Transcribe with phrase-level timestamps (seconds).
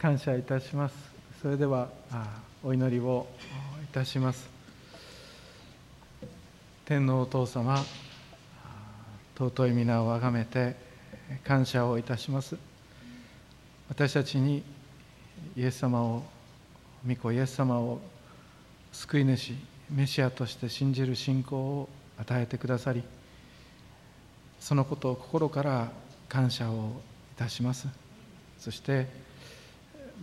[0.00, 0.94] 感謝いたします。
[1.40, 1.88] それでは
[2.64, 3.28] お祈りを
[3.84, 4.50] いたします。
[6.84, 7.84] 天皇お父様
[9.38, 10.74] 尊い皆をあがめて
[11.44, 12.56] 感謝をいたします。
[13.88, 14.64] 私たちに
[15.56, 16.24] イエス様を
[17.06, 18.00] 御子イエス様を
[18.90, 19.54] 救い主
[19.92, 21.88] メシアとして信じる信仰を
[22.18, 23.04] 与えてくださり
[24.58, 25.92] そのことを心から
[26.28, 27.00] 感謝を
[27.36, 27.86] いたします。
[28.58, 29.27] そして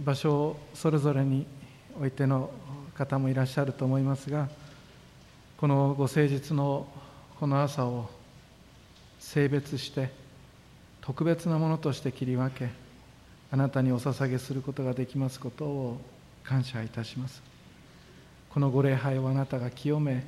[0.04, 1.46] 場所をそれぞれに
[2.00, 2.50] おいての
[2.96, 4.50] 方もいらっしゃると思いますが
[5.58, 6.88] このご誠実の
[7.40, 8.10] この朝を
[9.20, 10.12] 性別して
[11.02, 12.70] 特別なものとして切り分け
[13.52, 16.02] あなたにお捧げすることができますことを
[16.44, 17.42] 感謝いたします。
[18.50, 20.24] このご礼拝をあなたが清め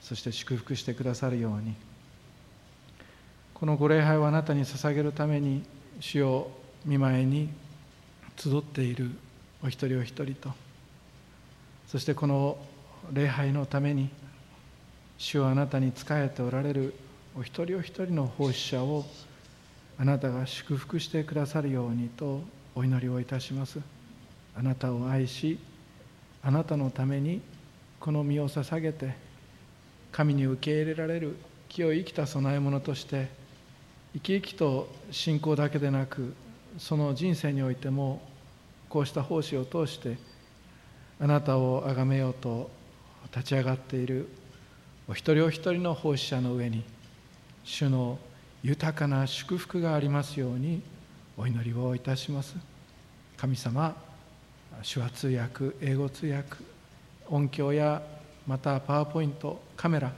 [0.00, 1.74] そして祝福してくださるように。
[3.54, 5.62] このご礼拝をあなたに捧げるために
[6.00, 6.50] 主を
[6.84, 7.50] 見舞いに
[8.42, 9.10] 集っている
[9.62, 10.50] お一人お一人と
[11.86, 12.56] そしてこの
[13.12, 14.08] 礼拝のために
[15.18, 16.94] 主をあなたに仕えておられる
[17.36, 19.04] お一人お一人の奉仕者を
[19.98, 22.40] あなたが祝福してくださるようにと
[22.74, 23.80] お祈りをいたします。
[24.56, 25.58] あなたを愛し
[26.42, 27.42] あなたのために
[27.98, 29.14] この身を捧げて
[30.12, 31.36] 神に受け入れられる
[31.68, 33.28] 清い生きた供え物として
[34.14, 36.34] 生き生きと信仰だけでなく
[36.78, 38.22] その人生においても
[38.90, 40.18] こうした奉仕を通して
[41.18, 42.70] あなたを崇めようと
[43.34, 44.28] 立ち上がっている
[45.08, 46.84] お一人お一人の奉仕者の上に
[47.64, 48.18] 主の
[48.62, 50.82] 豊かな祝福がありますように
[51.38, 52.54] お祈りをいたします。
[53.40, 53.96] 神様
[54.82, 56.56] 手話通訳英語通訳
[57.28, 58.02] 音響や
[58.46, 60.12] またパワーポイントカメラ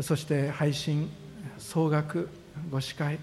[0.00, 1.10] そして配信
[1.58, 2.28] 総額
[2.70, 3.18] ご司会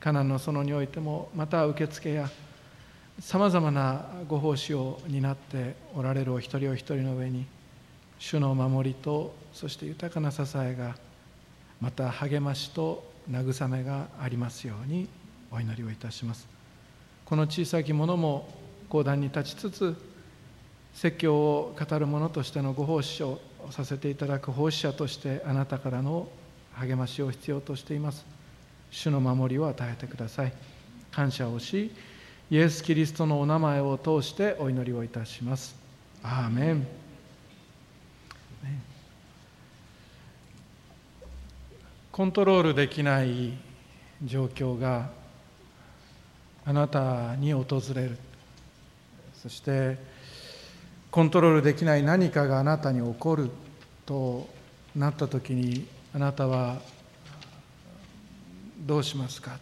[0.00, 2.30] カナンの園においてもまた受付や
[3.18, 7.46] さまざまなご奉仕を担っておられるお一人お一人の上に
[8.18, 10.96] 主の守りとそして豊かな支えが
[11.80, 15.08] また励ましと慰めがありますように
[15.50, 16.46] お祈りをいたします。
[17.24, 18.48] この小さきものも
[18.88, 19.96] 講談に立ちつつ
[20.94, 26.28] 説教を語る者としてのご奉仕をさせていただく奉仕者としてあなたからの
[26.74, 28.26] 励ましを必要としています。
[28.90, 30.52] 主の守りを与えてください。
[31.10, 31.90] 感謝をし
[32.48, 35.74] イエス・キリストのお名前を通してお祈りをいたします。
[36.22, 36.86] アーメン。
[42.12, 43.52] コントロールできない
[44.24, 45.10] 状況が
[46.64, 48.16] あなたに訪れる。
[49.42, 49.98] そして
[51.10, 53.50] コントロールできない何かがあなたに起こる
[54.06, 54.48] と
[54.94, 56.78] なった時にあなたは
[58.78, 59.58] どうしますか？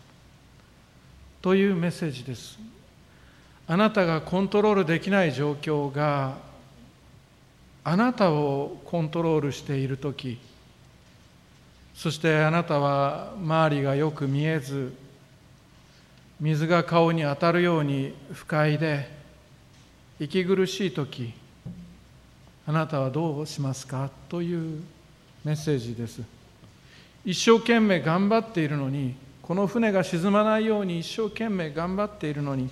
[1.40, 2.58] というメッセージです。
[3.66, 6.36] あなたがコントロールできない状況が
[7.82, 10.38] あなたをコントロールしている時
[11.94, 14.92] そしてあなたは周りがよく見えず
[16.40, 19.08] 水が顔に当たるように不快で
[20.18, 21.32] 息苦しい時
[22.66, 24.10] あなたはどうしますか？
[24.28, 24.82] という
[25.44, 26.22] メッセージです。
[27.24, 32.70] 一生懸命頑張っているのにこの船が沈まないように一生懸命頑張っているのに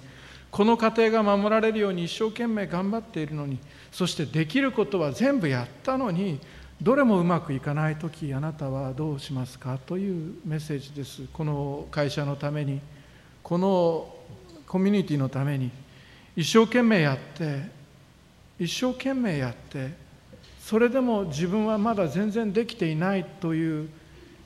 [0.52, 3.58] この家庭が守られるように一生懸命頑張っているのに
[3.90, 6.38] そしてできることは全部やったのに
[6.80, 11.22] どれもうまくいかない時あなたはどうしますかというメッセージです。
[11.32, 12.80] この会社のために
[13.42, 14.14] この
[14.66, 15.70] コミュニティのために
[16.36, 17.70] 一生懸命やって
[18.58, 19.90] 一生懸命やって
[20.60, 23.88] それでも自分はまだ全然できていないという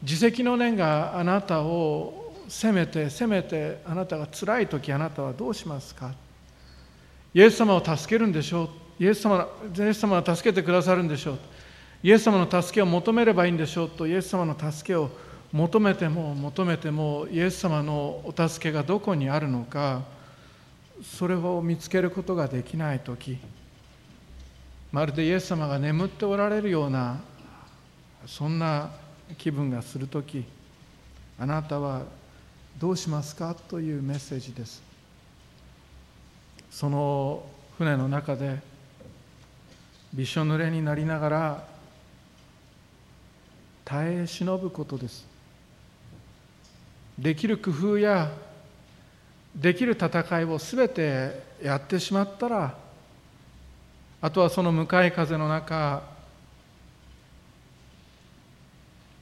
[0.02, 2.15] 自責の念があなたを
[2.48, 6.12] 責めて責めてあなたが辛い時あなたはどうしますか？
[7.34, 8.64] イエス様を助けるんでしょ
[8.98, 9.02] う。
[9.02, 11.38] イエス様イエス様は助けてくださるんでしょう。
[12.02, 13.90] イエス様の助けを求めればいいんでしょう。
[13.90, 15.10] とイエス様の助けを
[15.52, 20.02] 求めても求めてもイエス様のお助けがどこにあるのか
[21.02, 23.38] それを見つけることができない時
[24.92, 27.20] まるでイエス様が眠っておられるような
[28.26, 28.90] そんな
[29.38, 30.44] 気分がする時
[31.38, 32.02] あなたは
[32.78, 33.54] どうしますか？
[33.54, 34.82] というメッセージです。
[36.70, 37.46] その
[37.78, 38.60] 船の中で
[40.12, 41.68] びしょ濡れになりながら
[43.84, 45.26] 耐え忍ぶことです。
[47.18, 48.30] できる工夫や
[49.54, 52.76] できる戦いを全てやってしまったら
[54.20, 56.02] あとはその向かい風の中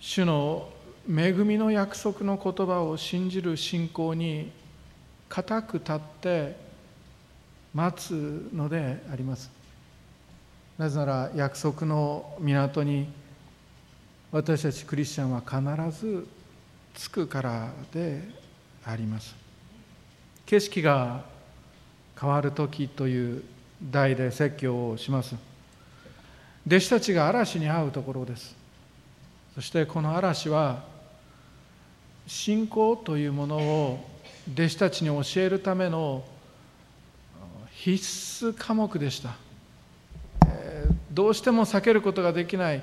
[0.01, 0.74] 主の
[1.09, 4.51] 恵みの約束の言葉を信じる信仰に
[5.29, 6.57] 固く立って
[7.75, 9.51] 待つのであります。
[10.79, 13.07] なぜなら約束の港に
[14.33, 16.27] 私たちクリスチャンは必ず
[16.95, 18.23] 着くからで
[18.85, 19.35] あります。
[20.47, 21.25] 景色が
[22.19, 23.45] 変わる時という
[23.83, 25.35] 題で説教をします。
[26.67, 28.57] 弟子たちが嵐に遭うところです。
[29.55, 30.94] そしてこの嵐は
[32.27, 34.05] 信仰というものを
[34.53, 36.25] 弟子たちに教えるための
[37.73, 38.03] 必
[38.47, 39.37] 須科目でした、
[40.47, 42.83] えどうしても避けることができない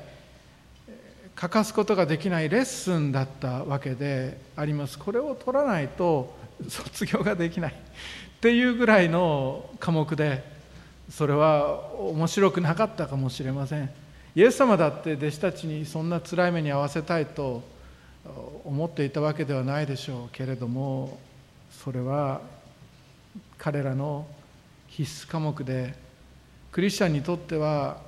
[1.42, 5.00] 欠かすことができないレッスンだったわけであります。
[5.00, 6.36] これを取らないと
[6.70, 7.72] 卒業ができない。
[7.72, 10.44] っていうぐらいの科目で
[11.10, 13.90] それは面白くなかったかもしれません。
[14.36, 17.64] イエス様だって弟子たちにそんな辛い目に遭わせたいと
[18.66, 21.20] 思っていたわけではないでしょうけれども
[21.72, 22.42] それは
[23.58, 24.26] 彼らの
[24.88, 25.94] 必須科目で
[26.72, 28.02] クリスチャンにとっては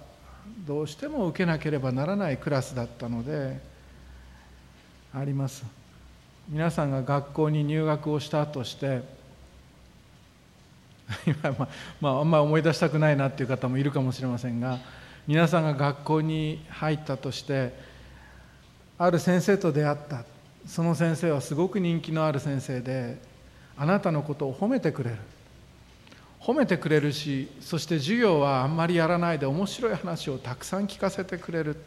[0.66, 3.60] どうしても受けなければならないクラスだったので
[5.14, 5.64] あります。
[6.50, 9.02] 皆さんが学校に入学をしたとして
[11.26, 11.68] 今、 まあ、
[12.02, 14.80] まあ、あんまり思い出したくないなっていう方もいるかもしれませんが
[15.26, 17.74] 皆さんが学校に入ったとして
[18.98, 20.24] ある先生と出会った。
[20.68, 23.18] その先生はすごく人気のある先生で
[23.78, 25.18] あなたのことを褒めてくれる。
[26.40, 31.78] 褒めてくれるしそして授業はあんまりやらないで面白い話をたくさん聞かせてくれる。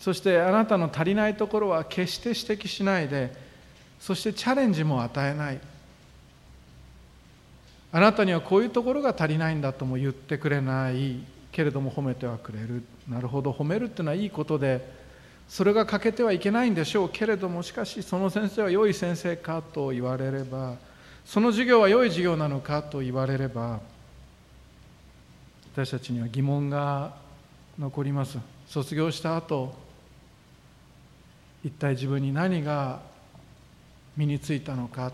[0.00, 3.32] そしてあなたの足りないところは決して指摘しないで
[3.98, 5.60] そしてチャレンジも与えない。
[7.90, 11.20] あなたにはこういうところが足りないんだとも言ってくれない。
[11.52, 12.82] けれども褒めてはくれる。
[13.08, 14.98] なるほど褒めるっていうのはいいことで
[15.48, 20.76] それが欠けてはいけないんでしょうけれどもしかしその先生は良い先生かと言われれば
[21.24, 23.80] その授業は良い授業なのかと言われれば
[25.74, 27.14] 私たちには疑問が
[27.78, 28.38] 残ります。
[28.66, 29.74] 卒業した後
[31.64, 33.00] 一体自分に何が
[34.16, 35.12] 身についたのか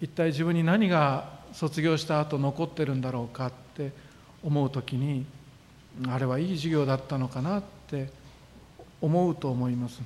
[0.00, 3.92] 一体自分に何が卒業した後残ってるんだろうかって
[4.42, 5.26] 思う時に
[6.08, 8.08] あれはいい授業だったのかなって
[9.00, 10.00] 思うと思います。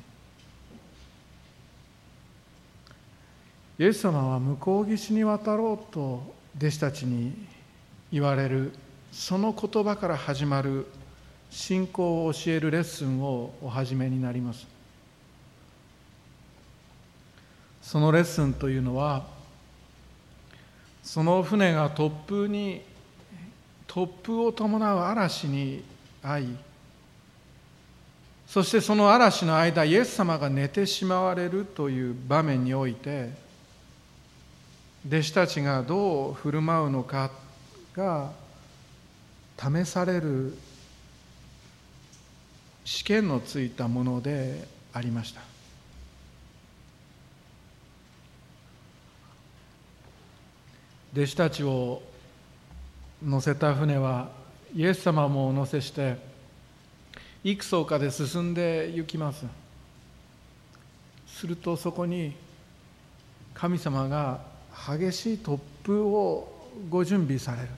[3.79, 7.35] イエス様は向こう岸に渡ろうと弟子たちに
[8.13, 8.73] 言われる
[9.11, 10.87] その言葉から始まる
[11.51, 14.67] 信仰を教えるレッスンをお始めになります。
[17.83, 19.27] そのレッスンというのは
[21.03, 22.83] その船が突風に
[23.87, 25.85] 突風を伴う嵐に
[26.23, 26.57] 遭い
[28.47, 33.31] そしてその嵐の間イエス様が寝てしまわれるという場面において
[35.07, 37.31] 弟子たちがどう振る舞うのか
[37.95, 38.33] が
[39.59, 40.57] 試される
[42.85, 45.41] 試験のついたものでありました。
[51.15, 52.03] 弟子たちを
[53.25, 54.29] 乗せた船は
[54.75, 56.17] イエス様もお乗せして
[57.43, 59.47] 幾層かで進んで行きます。
[61.27, 62.35] するとそこに
[63.55, 64.41] 神様が
[64.87, 66.49] 激しい突風を
[66.91, 67.69] ご準備される。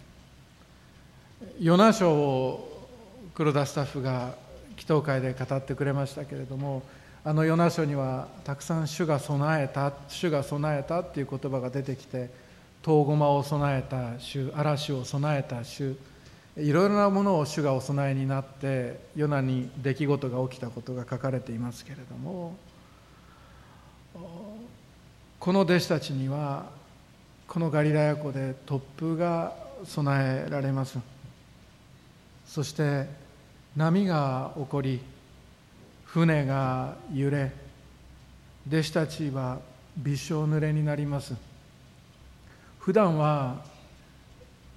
[1.60, 2.88] ヨナ書を
[3.34, 4.34] 黒田スタッフが
[4.76, 6.82] 祈祷会で語ってくれましたけれども
[7.24, 12.30] あのヨナ書にはたくさん主が備えた主が備えたっていう言葉が出てきて
[12.86, 15.96] 遠駒を備えた主嵐を備えた主
[16.56, 22.56] いろいろなものを主がお供えになってヨナに出来事が起きたことが書かれていますけれども
[25.40, 26.70] この弟子たちには
[27.48, 29.52] このガリラヤ湖で突風が
[29.84, 30.98] 備えられます。
[32.46, 33.06] そして
[33.76, 35.00] 波が起こり
[36.04, 37.52] 船が揺れ
[38.68, 39.58] 弟子たちは
[39.96, 41.34] びしょ濡れになります。
[42.86, 43.56] 普段は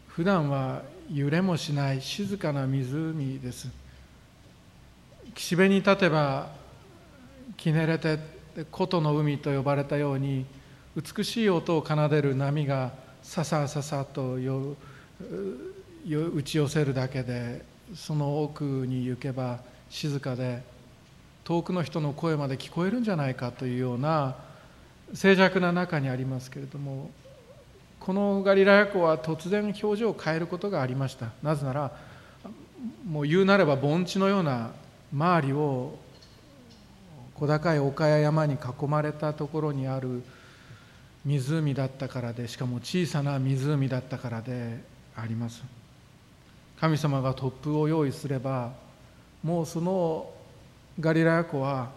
[0.08, 0.82] 普段は
[1.14, 3.68] 揺れもしない静かな湖です。
[5.36, 6.50] 岸辺に立てば
[7.56, 8.18] きねれて
[8.72, 10.48] 古都の海と呼ばれたように
[10.96, 14.76] 美しい音を奏でる波がささささとよ
[16.08, 17.64] 打ち寄せるだけで
[17.94, 19.60] その奥に行けば
[19.92, 20.64] 静かで
[21.44, 24.36] 遠くの人の声まで聞こえるんじゃないかというような
[25.14, 27.12] 静寂な中にありますけれども
[28.10, 31.28] このガリラヤ湖は突然表情を変えることがありました。
[31.44, 31.92] なぜなら
[33.08, 34.72] もう言うなれば盆地のような
[35.14, 35.96] 周りを
[37.36, 40.24] 小高い丘や山に囲まれたところにある
[41.24, 44.80] 湖だったからでしかも小さな湖だったからで
[45.16, 45.62] あります。
[46.80, 48.72] 神様が突風を用意すれば
[49.44, 50.32] もうその
[51.00, 51.92] ガリラヤ湖は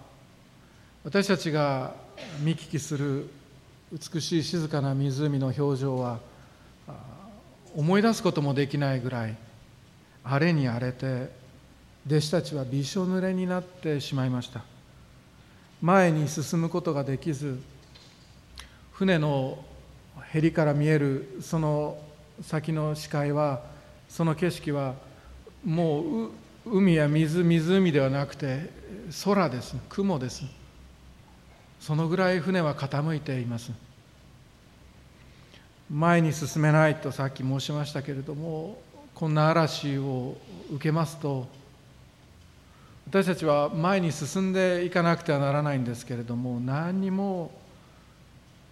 [1.04, 1.94] 私たちが
[2.40, 3.30] 見聞きする
[3.92, 6.18] 美しい静かな湖の表情は
[7.76, 9.36] 思い出すこともできないぐらい
[10.24, 11.28] 荒れに荒れて
[12.06, 14.62] 弟子たちはびしょ濡れになってしまいました。
[15.82, 17.60] 前に進むことができず
[18.92, 19.62] 船の
[20.32, 21.98] へりから見えるその
[22.40, 23.62] 先の視界は
[24.08, 24.94] その景色は
[25.64, 26.30] もう
[26.64, 28.70] 海や水湖ではなくて
[29.24, 29.76] 空です。
[29.90, 30.61] 雲です。
[31.82, 33.72] そのぐらい船は傾いています。
[35.90, 38.80] 前に進めないとさっき申しましたけれども
[39.14, 40.38] こんな嵐を
[40.72, 41.46] 受けますと
[43.08, 47.50] 私たちは前に進んでいかなくてはならないんですけれども何にも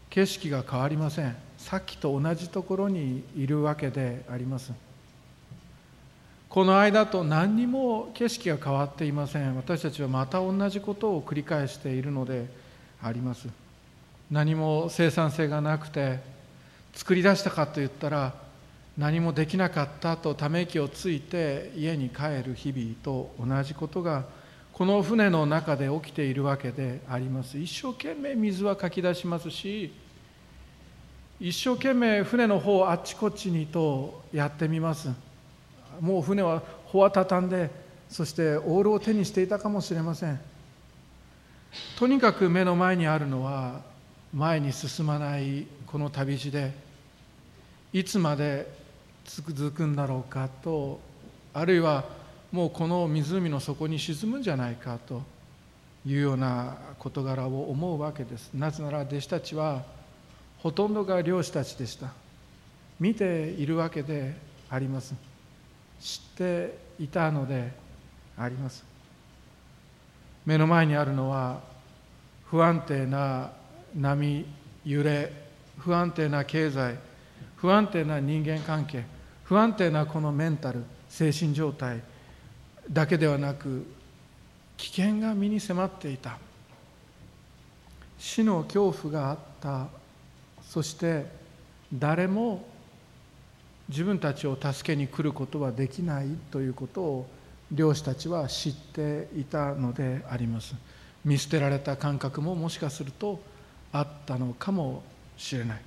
[0.09, 1.37] 景色が変わりません。
[1.59, 4.73] さっきと同じところにいるわけであります。
[6.49, 9.57] この間と何にも景色が変わっていません。
[9.57, 12.70] 私たちはまた同じことを繰り返しているので
[13.03, 13.49] あります。
[14.31, 16.21] 何も生産性がなくて
[16.95, 18.35] 作り出したかと言ったら
[18.97, 24.25] 何もできなかったとため息をついて家に帰る日々と同じことが
[24.73, 27.59] この船の中で起きているわけであります。
[27.59, 29.93] 一生懸命水はかき出しますし
[31.41, 35.11] 一生懸命船の方あっちこっちにとやってみます。
[36.01, 37.71] もう船は帆は畳んで
[38.09, 40.50] そしてオールを手にしていたかもしれません。
[41.99, 43.81] とにかく目の前にあるのは
[44.35, 46.73] 前に進まないこの旅路で
[47.93, 48.73] いつまで
[49.25, 51.01] 続くんだろうかと
[51.53, 52.05] あるいは
[52.53, 55.23] もうこの湖の底に沈むんじゃないかと
[56.07, 58.53] いうような事柄を思うわけです。
[58.55, 59.85] なぜなら弟子たちは
[60.59, 62.13] ほとんどが漁師たちでした。
[62.99, 64.35] 見ているわけで
[64.69, 65.15] あります。
[66.01, 67.73] 知っていたので
[68.37, 68.90] あります。
[70.47, 71.61] 目の前にあるのは
[72.47, 73.51] 不安定な
[73.95, 74.47] 波
[74.85, 75.33] 揺れ
[75.79, 76.97] 不安定な経済
[77.57, 79.05] 不安定な人間関係
[79.45, 82.01] 不安定なこのメンタル精神状態
[82.91, 83.87] だけではなく
[84.77, 86.39] 危険が身に迫っていた。
[88.19, 89.89] 死の恐怖があった。
[90.63, 91.27] そして
[91.93, 92.65] 誰も
[93.89, 97.27] 自分たちを助けに来ることはできないということを
[97.73, 100.75] 漁師たちは知っていたのであります。
[101.25, 103.41] 見捨てられた感覚ももしかすると
[103.93, 105.03] あったのかも
[105.37, 105.81] しれない。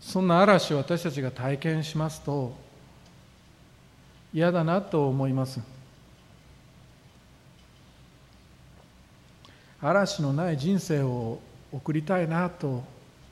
[0.00, 2.54] そんな嵐を私たちが体験しますと
[4.32, 5.60] 嫌だなと思います。
[9.80, 11.40] 嵐のない人生を
[11.72, 12.82] 送りたいなと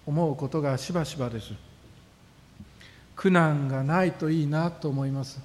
[0.06, 1.52] 思うことがしばしばです。
[3.16, 5.40] 苦難がないといいなと思います。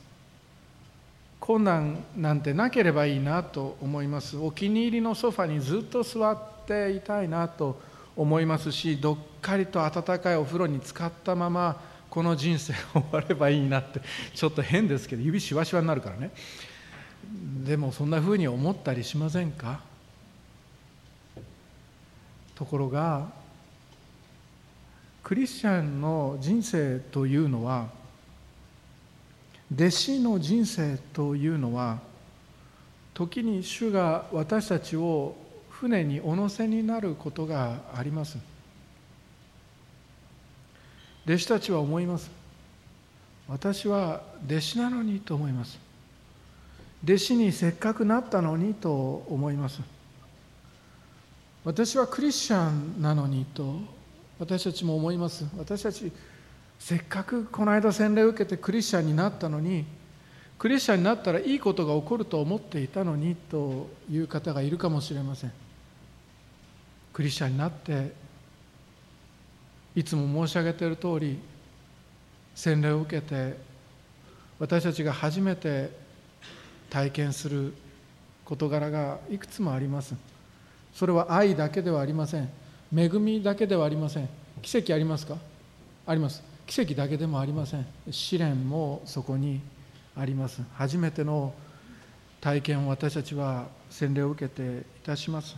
[1.40, 4.38] 困難なんてなければいいなと思います。
[4.38, 6.38] お気に入りのソファにずっと座っ
[6.68, 7.80] ていたいなと
[8.16, 14.02] 思いますしどっかりと温かいお風呂に浸かったままこの人生終わればいいなって
[14.36, 16.32] ちょっと変ですけど指しわしわになるからね。
[17.64, 19.80] でもそんなふうに思ったりしませんか？
[22.56, 23.28] ところが
[25.24, 27.88] クリスチャンの人生というのは
[29.74, 32.00] 弟子の人生というのは
[33.14, 35.36] 時に主が私たちを
[35.70, 38.38] 船にお乗せになることがあります。
[41.26, 42.32] 弟子たちは思います。
[43.48, 45.78] 私は弟子なのにと思います。
[47.04, 49.82] 弟子にせっかくなったのにと思います。
[51.64, 53.76] 私はクリスチャンなのにと
[54.40, 55.46] 私たちも思います。
[55.58, 56.12] 私たち
[56.80, 59.86] せっかくこの間洗礼を受けてクリスチャンになったのに
[60.58, 65.52] クリスチャンになったらいいことが起こると思っていたのにという方がいるかもしれません。
[67.12, 68.14] クリスチャンになって
[69.96, 71.38] いつも申し上げている通り
[72.56, 73.58] 洗礼を受けて
[74.58, 75.92] 私たちが初めて
[76.90, 77.74] 体験する
[78.46, 80.16] 事柄がいくつもあります。
[80.94, 82.50] それは愛だけではありません。
[82.96, 84.30] 恵みだけではありません。
[84.62, 85.38] 奇跡ありますか？
[86.06, 86.44] あります。
[86.66, 87.86] 奇跡だけでもありません。
[88.10, 89.62] 試練もそこに
[90.16, 90.62] あります。
[90.74, 91.54] 初めての
[92.42, 95.56] 体験を私たちは洗礼を受けていたします。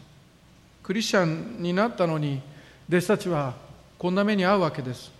[0.83, 2.41] クリスチャンになったのに
[2.89, 3.53] 弟子たちは
[3.97, 5.11] こんな目に遭うわけです。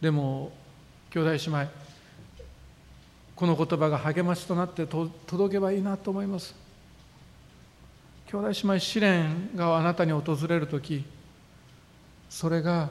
[0.00, 0.52] でも
[1.10, 1.70] 兄弟姉妹
[3.34, 6.54] この言葉が励ましとなって届けばいいなと思います。
[8.32, 11.04] 兄弟姉妹試練があなたに訪れる時
[12.30, 12.88] それが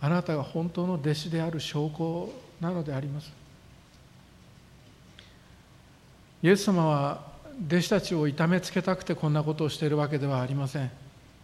[0.00, 3.30] あなたが本当の弟子である証拠なのであります。
[6.42, 7.20] イエス様は
[7.68, 10.90] 弟子たちを痛めつけたくてこんなことをしているわけではありません。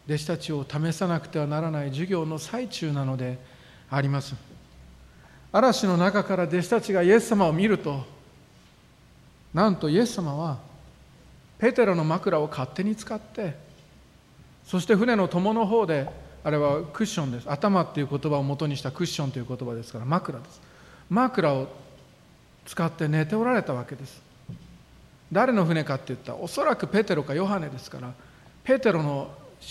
[0.06, 3.38] 弟子たちを試さなくてはならない授業の最中なので
[3.90, 4.34] あります。
[5.52, 8.06] 嵐の中から弟子たちがイエス様を見ると
[9.52, 10.67] なんとイエス様は
[11.58, 13.56] ペテロの枕を勝手に使って
[14.64, 16.08] そして船の友の方で
[16.44, 17.50] あれはクッションです。
[17.50, 20.60] 頭っていう言葉を元にしたクッションという言葉ですから枕です。
[21.10, 21.68] 枕を
[22.64, 24.20] 使って寝ておられたわけです。
[25.32, 28.12] 誰の船かって言ったらおそらくペテロかヨハネですから
[28.64, 29.30] ペテロの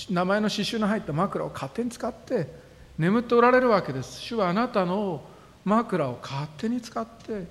[0.10, 2.48] 名前の刺繍の入った枕を勝手に使って
[2.98, 4.20] 眠っておられるわけです。
[4.20, 5.22] 主はあなたの
[5.64, 7.46] 枕を勝手に使って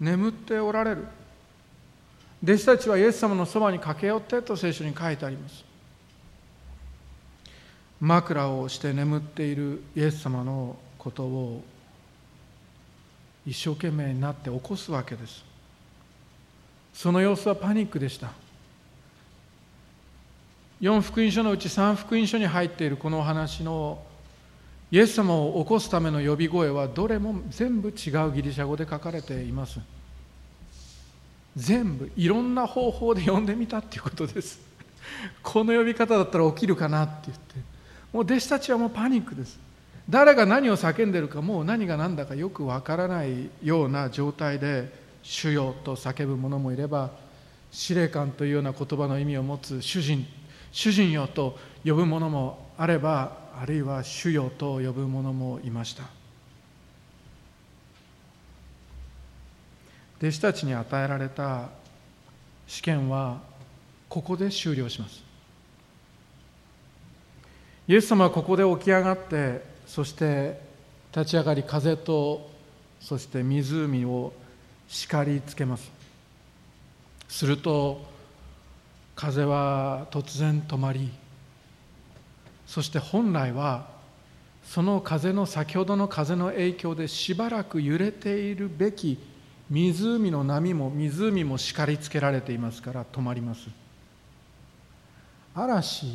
[0.00, 1.06] 眠っておられる。
[2.42, 5.64] 弟子たちはイエス様のそばに駆け寄ってと聖書に書いてあります。
[8.00, 11.62] 枕をして眠っているイエス様のことを
[13.46, 15.44] 一生懸命になって起こすわけです。
[16.92, 18.32] その様子はパニックでした。
[20.80, 23.98] 4福音書のうち3福音書に入っているこのお話の
[24.90, 29.80] イエス様を起こすための呼び声はどれも全部違うギリシャ語で書かれています。
[31.56, 34.60] 全部いろんな方法で呼んでみたっていうことです。
[35.42, 37.54] この呼び方だったら起きるかなって言って。
[38.12, 39.58] もう弟子たちはもうパニックです。
[40.08, 47.10] 誰が何を叫んでるかもう何が何だかよくわからないような状態で「主よ」と叫ぶ者もいれば
[47.72, 50.24] 司令官というような言葉の意味を持つ主人
[50.70, 56.15] 主人よと呼ぶ者もあればあるいは主よと呼ぶ者もいました。
[60.18, 61.68] 弟子たちに与えられた
[62.66, 63.40] 試験は
[64.08, 65.22] ここで終了します。
[67.88, 70.60] イエス様はここで起き上がってそして
[71.14, 72.50] 立ち上がり風と
[73.00, 74.32] そして湖を
[74.88, 75.90] 叱りつけます。
[77.28, 78.04] すると
[79.14, 81.10] 風は突然止まり
[82.66, 83.88] そして本来は
[84.64, 89.18] その風の先ほどの風の影響でしばらく揺れているべき
[89.70, 93.68] 湖の波も湖も叱りつけられていますから止まります。
[95.54, 96.06] 嵐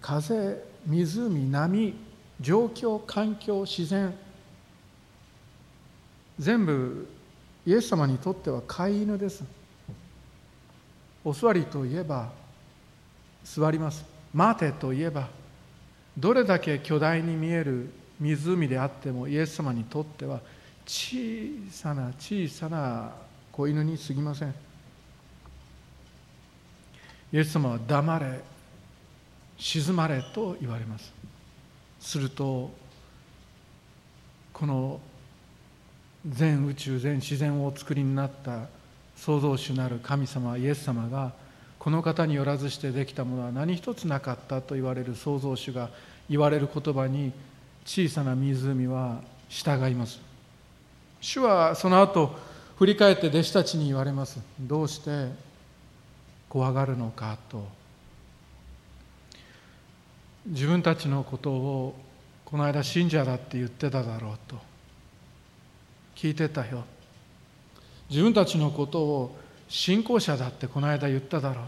[0.00, 1.94] 風湖波
[2.40, 4.12] 状況環境自然
[6.38, 7.08] 全部
[7.66, 9.44] イエス様にとっては飼い犬です。
[11.24, 12.30] お座りといえば
[13.44, 14.04] 座ります。
[14.34, 15.28] 待てといえば
[16.16, 17.90] どれだけ巨大に見える
[18.20, 20.40] 湖であってもイエス様にとっては
[20.88, 21.18] 小
[21.70, 23.12] さな小さな
[23.52, 24.54] 子犬にすぎません。
[27.30, 28.40] イエス様は黙れ
[29.58, 31.12] 静まれと言われます。
[32.00, 32.70] すると
[34.54, 34.98] この
[36.26, 38.68] 全宇宙全自然をお作りになった
[39.14, 41.32] 創造主なる神様イエス様が
[41.78, 45.90] この方によらずしてできたものは何一つなかったと言われる創造主が
[46.30, 47.32] 言われる言葉に
[47.84, 49.20] 小さな湖は
[49.50, 50.27] 従います。
[51.20, 52.34] 主はその後
[52.78, 54.38] 振り返って弟子たちに言われます。
[54.60, 55.28] どうして
[56.48, 57.66] 怖がるのかと。
[60.46, 61.94] 自分たちのことを
[62.44, 64.56] この間信者だって言ってただろうと。
[66.14, 66.84] 聞いてたよ。
[68.08, 69.36] 自分たちのことを
[69.68, 71.64] 信仰者だってこの間言っただろう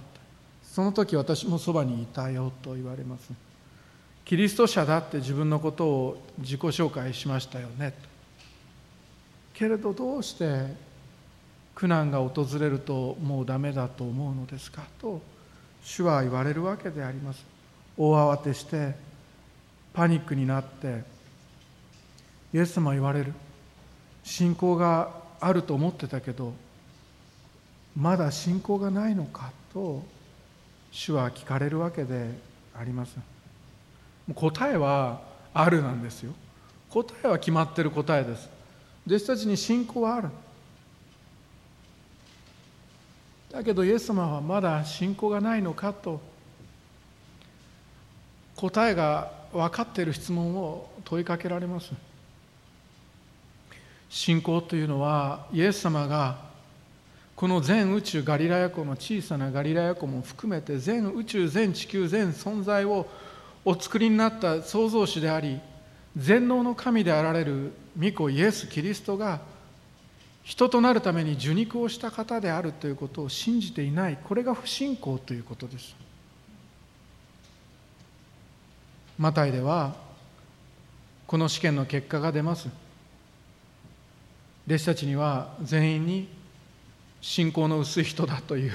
[0.63, 3.33] その時私もそばにいたよと言われます。
[4.25, 7.91] キリスト者だって自分のことを自己紹介しましたよね。
[7.91, 8.10] と
[9.61, 10.75] けれどどうして
[11.75, 15.21] 苦難が訪れるともうダメだと思うのですかと
[15.85, 17.45] 主は言われるわけであります。
[17.99, 18.95] 大慌てして
[19.93, 21.03] パニックになって
[22.55, 23.35] イエス様言われる。
[24.25, 26.55] 信仰があると思ってたけど
[27.95, 30.03] まだ信仰がないのかと
[30.91, 32.31] 主は聞かれるわけで
[32.75, 33.15] あります。
[34.35, 35.21] 答えは
[35.53, 36.33] あるなんですよ。
[36.89, 38.60] 答えは決まってる答えです。
[39.07, 40.29] 弟子たちに信仰はある。
[43.51, 46.21] だけどイエス様はまだ信仰がないのかと
[48.55, 51.93] 答えが分かっている質問を問いかけられます。
[54.09, 56.39] 信仰というのはイエス様が
[57.37, 63.07] この全宇宙ガリラヤ湖の小さなガリラヤ湖も含めて全宇宙全地球全存在を
[63.65, 65.59] お作りになった創造主であり
[66.17, 69.41] 全能の神であられる御子イエス・キリストが
[70.43, 74.19] 人となるために受肉をした方であるということを信じていない。
[74.23, 75.95] これが不信仰ということです。
[79.19, 79.95] マタイでは
[81.27, 82.69] この試験の結果が出ます。
[84.67, 86.29] 弟子たちには全員に
[87.21, 88.73] 信仰の薄い人だという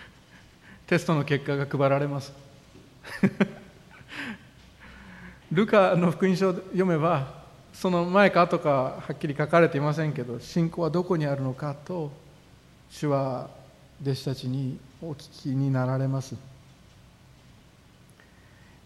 [0.86, 2.32] テストの結果が配られます。
[5.50, 7.37] ルカの福音書を読めば
[7.80, 12.10] その前か後かはっきり書かれていませんけど信仰はどこにあるのかと
[12.90, 13.48] 主は
[14.02, 16.34] 弟子たちにお聞きになられます。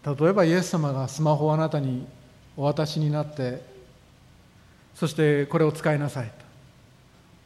[0.05, 2.05] 例えばイエス様がスマホをあなたに
[2.55, 3.63] お渡しになって
[4.93, 6.27] そしてこれを使いなさい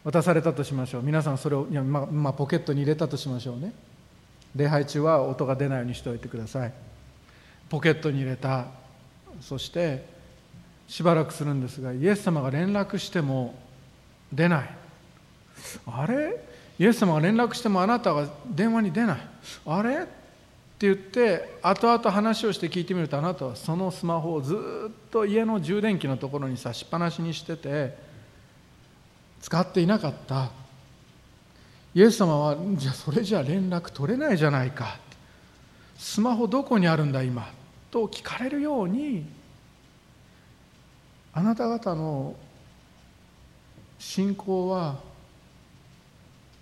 [0.04, 0.12] と。
[0.12, 1.02] 渡されたとしましょう。
[1.02, 3.74] 皆さんそれをいや、ま、まあ、ポケットに入れたとしましょうね。
[4.54, 6.74] 礼拝中は音が出ないようにしておいてください。
[7.70, 8.66] ポケットに入れた。
[9.40, 10.17] そして
[10.88, 13.56] しばらくするんですがイエス様が連絡しても
[14.32, 14.70] 出ない。
[15.86, 16.44] あれ？
[16.80, 19.18] イエス様が連絡してもあなたが電話に出ない。
[19.66, 20.04] あれ？
[20.04, 20.08] って
[20.80, 27.98] 言って後々話をして聞いてみるとあなたはそのスマホをずっと家の充電器のところに差しっぱなしにしてて
[29.42, 30.52] 使っていなかった。
[31.96, 35.00] イエス様はじゃあそれじゃ連絡取れないじゃないか。
[35.98, 37.52] スマホどこにあるんだ今？
[37.90, 39.26] と聞かれるように
[41.38, 42.36] あなた方の
[44.00, 44.98] 信仰は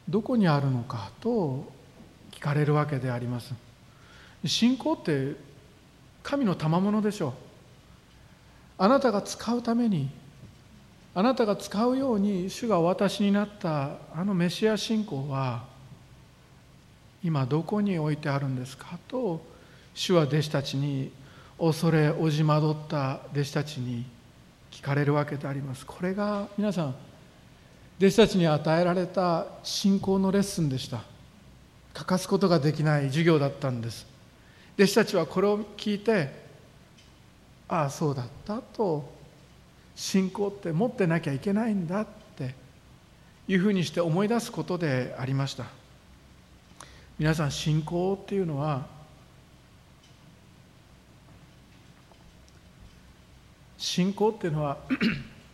[0.09, 1.63] どこにあるのかと
[2.29, 3.53] 聞かれるわけであります。
[4.43, 5.37] 信仰って
[6.23, 7.33] 神の賜物でしょう。
[8.77, 10.09] あなたが使うために
[11.13, 15.63] あなたが使うように主がお渡しになったあのメシア信仰は
[17.23, 19.41] 今どこに置いてあるんですかと
[19.93, 21.13] 主は弟子たちに
[21.57, 24.13] 恐れおじまどった弟子たちに
[24.75, 25.85] 聞かれるわけであります。
[25.85, 26.95] これが皆さん
[27.97, 31.01] 弟子たちに与えられた信仰のレッスンでした。
[31.93, 34.05] 欠かすことができない授業だったんです。
[34.77, 36.29] 弟子たちはこれを聞いて
[37.69, 39.15] ああそうだったと。
[39.95, 42.53] 信仰って持ってなきゃいけないんだって。
[43.47, 45.65] いうふうにして思い出すことでありました。
[47.17, 48.87] 皆さん信仰っていうのは
[53.85, 54.77] 信仰っていうのは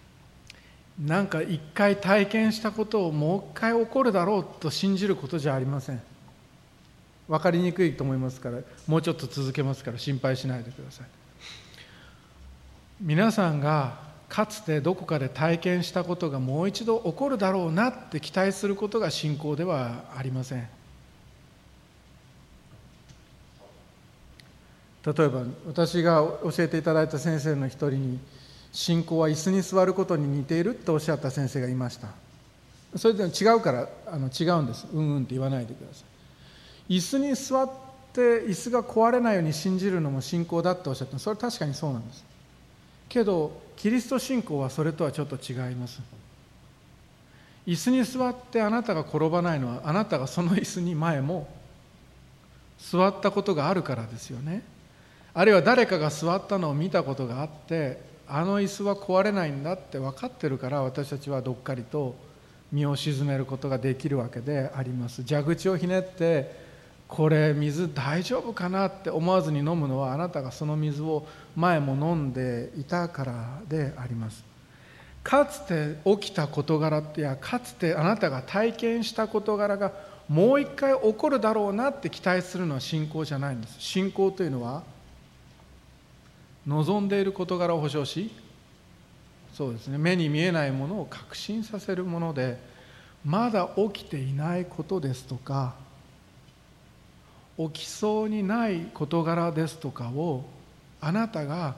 [0.98, 6.02] なんか一回体験したことをもう一回起こるだろうと信じることじゃありません。
[7.28, 11.08] 分かりにくいと思いますからもうちょっと続けますから心配しないでください。
[13.02, 20.70] 皆さんがかつてどこかで体験したことがもう一度起こるだろうなって期待することが信仰ではありません。
[25.06, 28.20] 例えば私が教えていただいた先生の一人に
[28.72, 32.10] 信仰は椅子に座ることに似ているとおっしゃった先生がいました。
[32.96, 34.88] それでも違うからあの違うんです。
[34.94, 36.04] うんうんって言わないでくださ
[36.90, 36.94] い。
[36.96, 37.70] 椅子に座っ
[38.14, 42.24] て椅子が壊れないように信じるのも信仰だっておっしゃったそれは確かにそうなんです。
[43.10, 46.00] けどキリスト信仰はそれとはちょっと違います。
[47.66, 51.48] 椅子に座ってあなたが転ばないのはあなたがその椅子に前も
[52.80, 54.64] 座ったことがあるからですよね。
[55.34, 62.16] あるいは誰かが座ったのを見たことがあってあの椅子は壊れないんだって分かってるから私たちはどっかりと
[62.72, 65.24] 身を沈めることができるわけであります。
[65.24, 66.72] 蛇口をひねって
[67.08, 74.46] これ水大丈夫かなって思わずに飲むのはあなたがその水を前も飲んでいたからであります。
[75.22, 79.92] かつて起きた事柄やかつてあなたが体験した事柄が
[80.30, 83.76] もう一回起こるだろうなって期待するのは信仰じゃないんです。
[83.80, 84.82] 信仰というのは
[86.68, 88.32] 望んでいる事柄を保証し
[89.54, 92.58] そうですね目に見えないものを確信させるもので
[93.26, 95.76] まだ起きていないことですとか
[97.58, 100.46] 起きそうにない事柄ですとかを
[101.00, 101.76] あなたが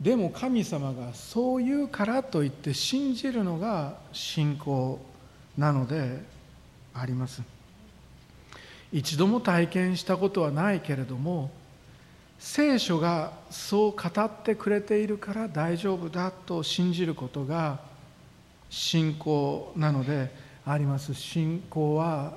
[0.00, 5.00] でも神様がそう言うからと言って信じるのが信仰
[5.56, 6.22] なので
[6.94, 7.42] あります。
[8.92, 11.50] 一度も体験したことはないけれども
[12.38, 17.80] 聖書がそう語ってくれているから大丈夫だと信じることが
[18.70, 20.30] 信仰なので
[20.64, 21.14] あります。
[21.14, 22.32] 信仰は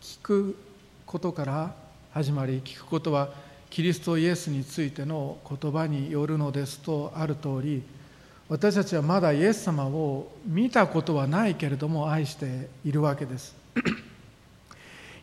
[0.00, 0.56] 聞く
[1.04, 1.74] ことから
[2.12, 3.28] 始まり聞くことは
[3.68, 7.82] キリストイエスについての言葉によるのですとある通り
[8.48, 13.65] 私たちはまだイエス様を見たことはないけれども愛しているわけです。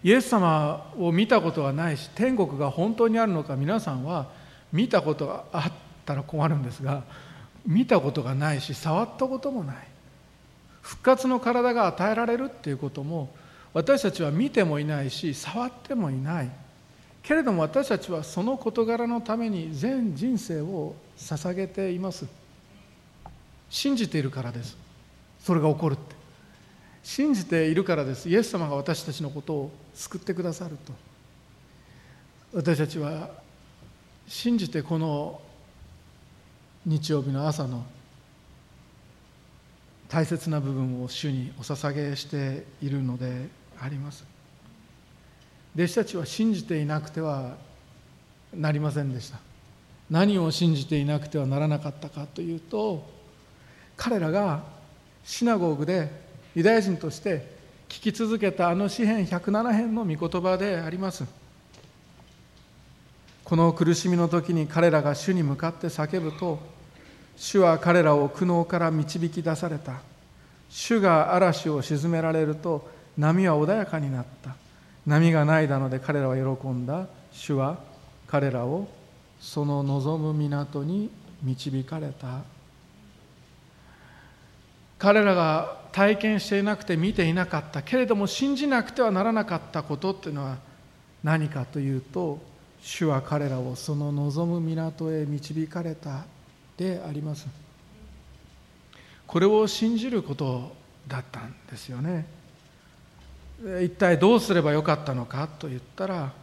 [0.04, 4.28] イエス様を見たことはないし天国が本当にあるのか皆さんは
[4.72, 5.72] 見たことがあっ
[6.06, 7.04] たら困るんですが
[7.66, 9.76] 見たことがないし触ったこともない。
[10.82, 13.34] 復活の体が与えられるっていうことも
[13.74, 16.52] 私たちは見てもいないし触ってもいない。
[17.22, 22.26] けれども私たちはその事柄のために全人生を捧げています。
[23.70, 24.76] 信じているからです。
[25.40, 26.16] それが起こるって。
[27.02, 28.28] 信じているからです。
[28.28, 30.94] イエス様が私たちのことを救ってくださると。
[32.54, 33.30] 私たちは
[34.28, 35.42] 信じてこの
[36.86, 37.84] 日曜日の朝の
[40.10, 43.48] 大切な部分を主にお捧げしているので
[43.82, 44.26] あります。
[45.76, 47.56] 弟子たちは信じていなくては
[48.54, 49.40] なりませんでした。
[50.10, 53.04] 何を信じていなくてはならなかったかというと
[53.98, 54.64] 彼らが
[55.24, 56.12] シナゴーグで
[56.54, 57.53] ユダヤ人として
[57.94, 61.26] 聞き続けたあの詩篇107編の御言葉であります。
[63.44, 66.58] この苦しみの時に彼らが主に向かって叫ぶと
[67.38, 70.02] 主は彼らを苦悩から導き出された。
[70.72, 74.56] 主が嵐を沈められると波は穏やかになった。
[75.06, 77.06] 波がないだので彼らは喜んだ。
[77.32, 77.78] 主は
[78.26, 78.88] 彼らを
[79.40, 81.12] その望む港に
[81.44, 82.40] 導かれた。
[84.98, 90.58] 彼らが体験していなくて見ていなかったけれども信じなくてはならなかったことっていうのは
[91.24, 92.40] 何かというと
[92.82, 96.26] 主は彼らをその望む港へ導かれた
[96.76, 97.48] であります。
[99.28, 100.76] これを信じること
[101.08, 102.26] だったんですよね。
[103.82, 106.34] 一体どうすればよかったのかと言ったら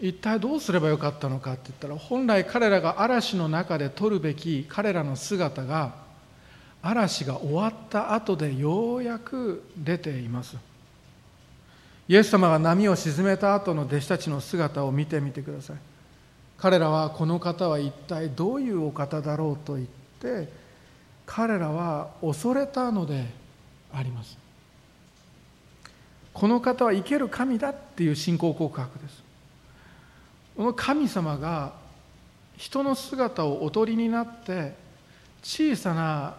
[0.00, 6.01] 一体どうすればよかったのかって言ったら本来彼らが嵐の中で撮るべき彼らの姿が
[6.82, 10.56] 嵐が終わった後でようやく出ています。
[12.08, 15.76] イエス様が波を沈めた後の弟子たちの姿を見てみてください。
[16.58, 19.86] 彼らはこの方は一体どういうお方だろうと言っ
[20.20, 20.48] て
[21.24, 23.26] 彼らは恐れたので
[23.92, 24.36] あります。
[26.32, 29.22] この方は生ける神だっていう信仰告白です。
[30.56, 31.72] この神様が
[32.56, 34.74] 人の姿をおとりになって
[35.42, 36.34] 小さな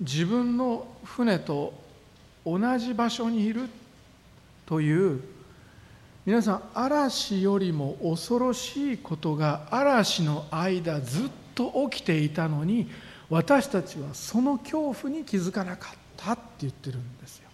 [0.00, 1.72] 自分の船と
[2.44, 3.68] 同じ場所にいる
[4.66, 5.20] という
[6.24, 12.88] 皆さん嵐よりも恐ろしいことが嵐の間ずっと起きていたのに
[13.30, 17.48] 私たちはその恐怖に気づかなかったって言ってるんですよ。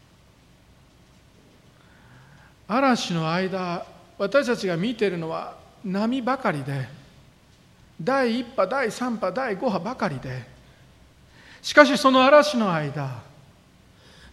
[2.67, 3.87] 嵐の間
[4.19, 6.89] 私たちが見てるのは波ばかりで
[8.01, 10.54] 第1波第3波第5波ばかりで
[11.65, 13.23] しかしその嵐の間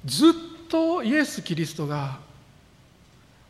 [0.04, 0.34] ずっ
[0.68, 2.20] とイエス・キリストが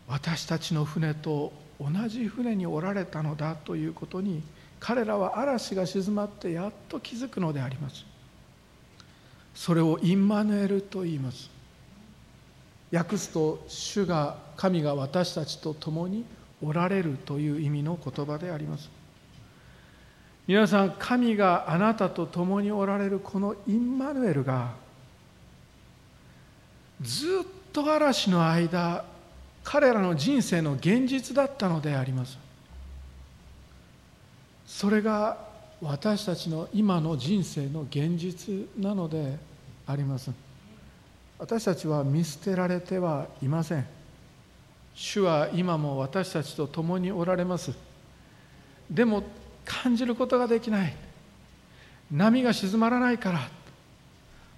[0.07, 4.43] 私たちの船と同じ船におられたのだということに
[4.79, 8.05] 彼らは嵐が静まってやっと気づくのであります。
[9.55, 11.49] それをインマヌエルと言います。
[12.93, 16.23] 訳すと主が神が私たちと共に
[16.61, 19.00] おられるという意味の言葉であります。
[20.51, 24.73] 皆さん神があなたと共におられるこのインマヌエルが
[27.01, 27.31] ずっ
[27.71, 29.05] と嵐の間
[29.63, 32.37] 彼らの人生の現実だったのであります。
[34.67, 35.37] それが
[35.81, 39.37] 私たちの今の人生の現実なので
[39.87, 40.31] あります。
[41.39, 43.87] 私たちは見捨てられてはいません。
[44.95, 47.71] 主は今も私たちと共におられます。
[48.89, 49.23] でも
[49.65, 50.95] 感じることができない。
[52.11, 53.49] 波が静まらないから。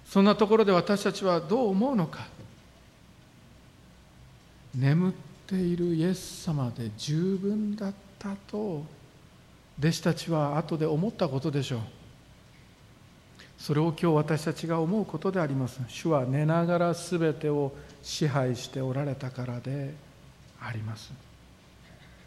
[0.04, 2.26] そんなところで私たちはどう思うのか。
[4.74, 5.12] 眠っ
[5.46, 8.84] ているイエス様で十分だったと。
[9.78, 11.80] 弟子たちは後で思ったことでしょう。
[13.58, 15.80] それを今日私たちが思うことであります。
[15.88, 19.94] 主は寝ながら全てを支配しておられたからで
[20.60, 21.12] あります。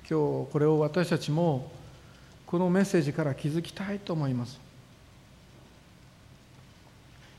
[0.09, 1.71] 今日これを私たちも
[2.47, 4.57] このメッセージから気づきたいと思います。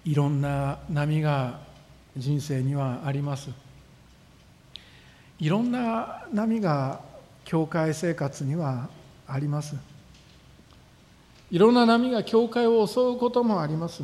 [0.05, 1.61] いろんな波が
[2.15, 3.49] 人生にはあります。
[5.39, 7.01] いろんな波が
[7.47, 8.91] 教会生活には
[9.27, 9.77] あります。
[11.51, 14.03] いろんな波が教会を襲うこともあります。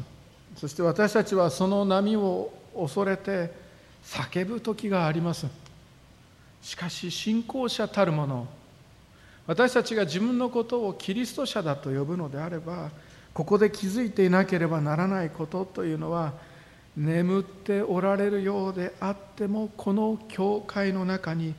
[0.57, 3.53] そして私たちはその波を恐れて
[4.03, 5.47] 叫ぶ時があります。
[6.63, 8.49] しかし信仰者たるもの
[9.47, 12.91] 私たちが自分のことをキリスト者だと呼ぶのであれば
[13.35, 16.33] ここで気づいていなければならないことというのは
[16.97, 21.55] 眠っておられるようであってもこの教会の中に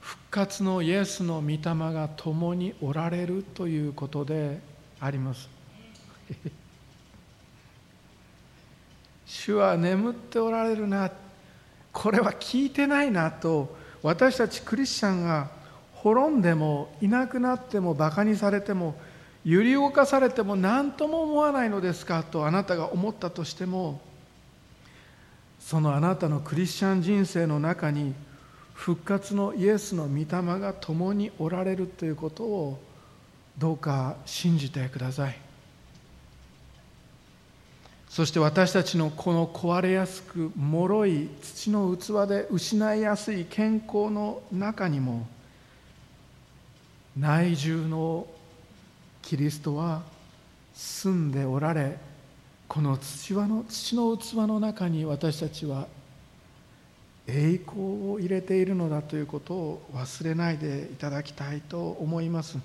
[0.00, 1.58] 復活のイエスの御霊
[1.92, 4.58] が共におられるということで
[4.98, 5.48] あります。
[9.24, 11.10] 主は眠っておられるな
[11.92, 15.50] これは聞いてないなと私たちクリスチャンが
[16.02, 18.96] 滅んでもいなくなってもバカにされても
[19.44, 24.00] 揺り動かされても何とも思わないのですかとあなたが思ったとしても
[25.60, 28.14] そのあなたのクリスチャン人生の中に
[28.74, 30.26] 復活のイエスの御霊
[30.58, 32.82] が共におられるということを
[33.56, 35.38] どうか信じてください。
[38.08, 45.26] そして私たちのこの壊れやすく脆い土の器で失いやすい健康の中にも
[47.16, 48.26] 内住の
[49.20, 50.02] キリストは
[50.74, 51.98] 住んでおられ
[52.66, 55.86] この土の土の器の中に私たちは
[57.26, 62.58] 栄光を入れているのだということを忘れないでいただきたいと思います。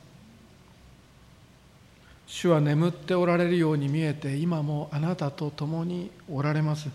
[2.25, 6.89] 主は眠っておられるように見えて今もあなたと共におられます。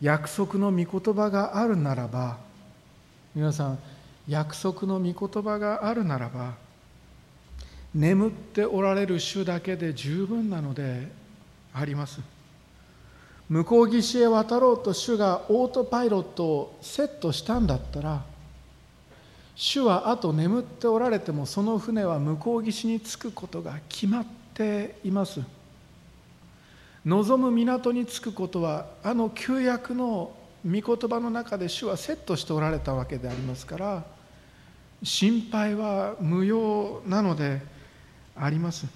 [0.00, 2.38] 約束の御言葉があるならば
[3.34, 3.78] 皆さん
[4.28, 6.54] 約束の御言葉があるならば
[7.94, 11.08] 眠っておられる主だけで十分なので
[11.72, 12.20] あります。
[13.48, 18.24] 向こう岸へ渡ろうと主がオートパイロットをセットしたんだったら
[19.54, 25.40] 主はあと眠っておられてもその船は向こう岸に着くことが決まっています。
[27.04, 30.32] 望む港に着くことはあの旧約の
[30.64, 34.15] 御言葉の中で主はセットしておられたわけでありますから
[35.02, 37.60] 心配は無用なので
[38.34, 38.86] あります。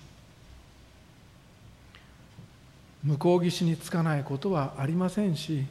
[3.05, 5.65] 向こう岸につかないことはありませんし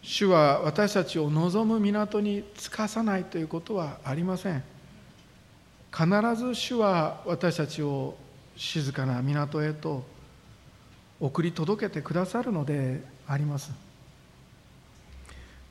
[0.00, 4.62] 主は私たちを望む港につかさないということはありません。
[5.92, 8.16] 必ず主は私たちを
[8.56, 10.04] 静かな港へと
[11.20, 13.70] 送り届けてくださるのであります。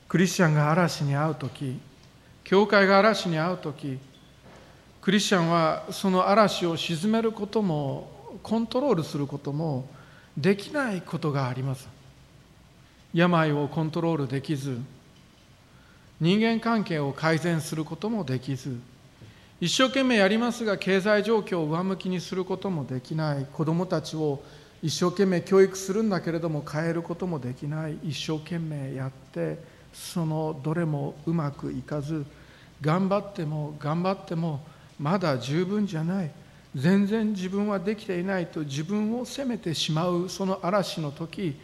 [0.08, 1.78] クリスチャンが嵐に遭う時
[2.44, 3.98] 教会が嵐に遭う時
[5.00, 9.88] クリスチャンはその嵐を鎮めることもコントロールすることも
[10.36, 11.88] できないことがあります。
[13.12, 14.78] 病をコントロールできず
[16.20, 18.78] 人間関係を改善することもできず
[19.60, 23.46] 一生懸命やりますが経済状況を上向きにすることもできない。
[23.52, 24.42] 子どもたちを
[24.82, 27.98] 一生懸命教育するんだけれども変えることもできない。
[28.02, 29.58] 一生懸命やって
[29.92, 32.24] そのどれもうまくいかず
[32.80, 34.64] 頑張っても頑張っても
[34.98, 36.30] まだ十分じゃない。
[36.74, 41.54] 全然自分はできていないと自分を責めてしまうその嵐の時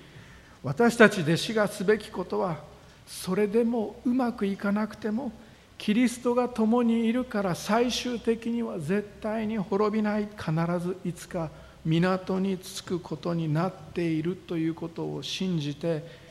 [0.62, 2.58] 私たち弟子がすべきことは
[3.06, 5.32] それでもうまくいかなくても
[5.78, 11.50] キリストが共にいるから最終的には絶対に滅びない必ずいつか
[11.86, 16.27] 港に着くことになっているということを信じて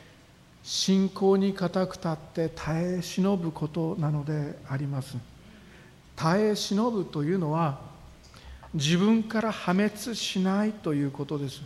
[0.70, 5.16] 信仰に固く立って耐え忍ぶことなのであります。
[6.14, 7.80] 耐え忍ぶというのは
[8.74, 11.62] 自分から破滅しないということです。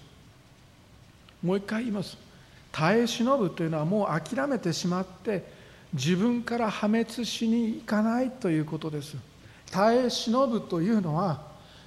[1.43, 2.17] もう一回言います。
[2.71, 5.51] 耐え忍ぶというのはもう諦めてしまって
[5.93, 9.17] 自分から破滅しに行かないということです。
[9.73, 11.43] 耐え忍ぶというのは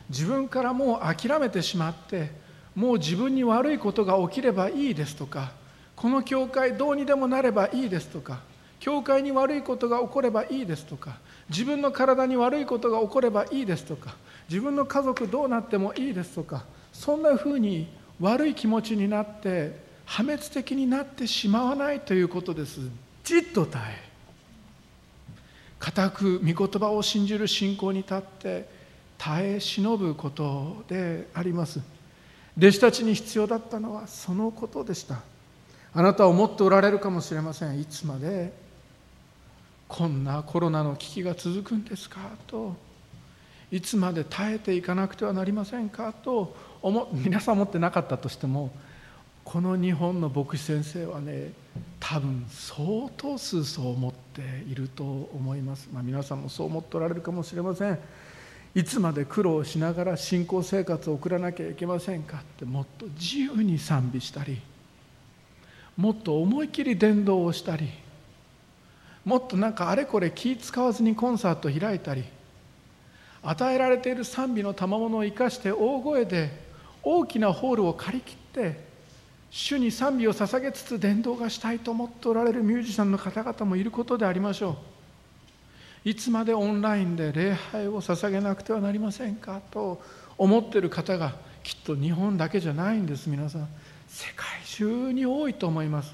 [0.09, 2.29] 自分からもう諦めてしまって
[2.75, 5.53] もう自分に悪いことが起きればいいですとか
[5.95, 8.39] この教会どうにでもなればいいですとか
[8.79, 11.17] 教会に悪いことが起こればいいですとか
[11.49, 14.15] 自分の体に悪いことが起こればいいですとか
[14.49, 17.87] 自分の家族どうなってもいいですとかそんなふうに
[18.19, 22.79] 悪い気持ちになって破滅的になってしまわないということです。
[23.23, 24.05] じっと耐え。
[25.79, 28.69] 固く御言葉を信じる信仰に立って
[29.17, 31.81] 耐え忍ぶことであります。
[32.57, 35.19] 弟子たちに必要だったのはそのことでした。
[35.97, 37.79] あなたは思っておられるかもしれません。
[37.79, 38.51] いつまで
[39.87, 42.75] こんなコロナの危機が続くんですかと。
[43.71, 46.53] いつまで耐えていかなくてはなりませんかと。
[46.81, 48.71] 思皆さん思ってなかったとしても
[49.45, 51.53] この日本の牧師先生はね
[51.99, 57.97] 多分相当数そう思っていると思います、まあ、皆さんもそう思っておられるかもしれません。
[58.75, 64.59] いつまで苦労しながら信仰生活を送らなきゃいけませんかってもっと自由に賛美したり
[65.97, 67.89] もっと思い切り伝道をしたり
[69.23, 72.23] もっとなんかあれこれ気使わずにコンサート開いたり
[73.41, 76.51] 与えられている賛美の賜物を生かして大声で
[77.03, 78.85] 大きなホールを借り切って
[79.51, 86.09] 主に賛美を捧げつつ伝道がしたいと思っておられるミュージシャンの方々もいることでありましょう。
[86.09, 90.01] いつまでオンラインで礼拝を捧げなくてはなりませんかと
[90.37, 93.67] 思っている方がきっと日本だけじゃないんです皆さん。
[94.15, 96.13] 世界非常に多いと思います。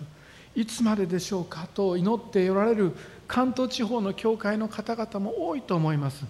[0.56, 2.94] いつまででしょうかと祈っておられる
[3.28, 6.26] 関東地方の教会の方々も多いと思います。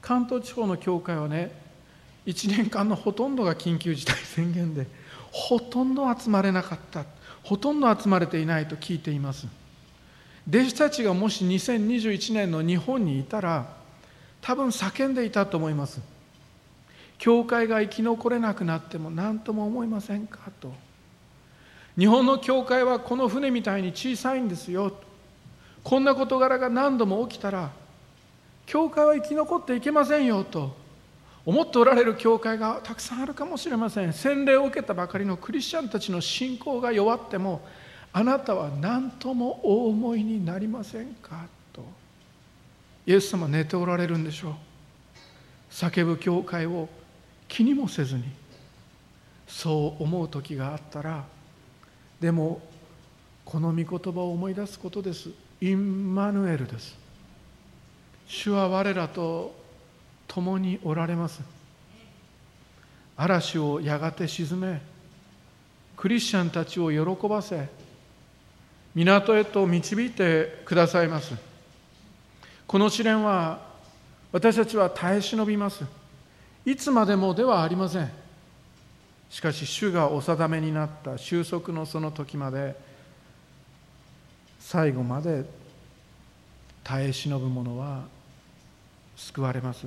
[0.00, 1.50] 関東地方の教会はね
[2.24, 4.86] 1年間のほとんどが緊急事態宣言で
[5.32, 7.04] ほとんど集まれなかった
[7.42, 9.48] ほとんど集まれていないと聞いています。
[10.48, 13.66] 弟子たちがもし2021年の日本にいたら
[14.40, 16.00] 多分叫んでいたと思います。
[17.18, 20.72] 教会が生き残れなくなっても何とも思いませんかと。
[21.98, 24.92] 日本の教会はこの船みたいに小さいんですよ。
[25.82, 27.70] こんな事柄が何度も起きたら
[28.66, 30.76] 教会は生き残っていけませんよと
[31.44, 34.12] 思っておられる教会がたくさんあるかもしれません。
[34.12, 37.62] 洗礼を受けたばかりのクリスチャンたちの信仰が弱っても
[38.12, 41.82] あなたは何ともお思いになりませんかと
[43.06, 44.54] イエス様寝ておられるんでしょう。
[45.72, 46.88] 叫ぶ教会を
[47.48, 48.22] 気にもせずに
[49.48, 51.24] そう思う時があったら
[52.20, 52.60] でも
[53.44, 55.30] この御言葉を思い出すことです。
[55.60, 56.96] インマヌエルです。
[58.26, 59.54] 主は我らと
[60.26, 61.40] 共におられます。
[63.16, 64.80] 嵐をやがて沈め
[65.96, 67.68] クリスチャンたちを喜ばせ
[68.94, 71.34] 港へと導いてくださいます。
[72.66, 73.66] この試練は
[74.30, 75.84] 私たちは耐え忍びます。
[76.64, 78.27] いつまでもではありません。
[79.30, 82.74] しかし主がお定めになった収束のその時まで
[84.58, 85.44] 最後まで
[86.82, 88.02] 耐え忍ぶ者は
[89.16, 89.86] 救われます。